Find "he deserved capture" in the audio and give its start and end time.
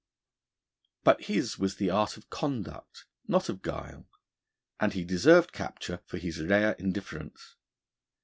4.93-5.99